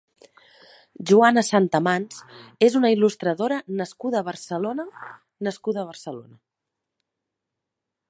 Joana 1.11 1.43
Santamans 1.49 2.23
és 2.69 2.79
una 2.81 2.91
il·lustradora 2.95 3.61
nascuda 3.83 4.21
a 4.23 4.27
Barcelona 4.33 4.89
nascuda 5.51 5.85
a 5.85 5.89
Barcelona. 5.95 6.43